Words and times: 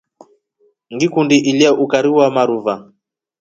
Ngikundi 0.93 1.35
ilya 1.49 1.69
ukari 1.83 2.09
wa 2.17 2.27
maruva. 2.35 2.73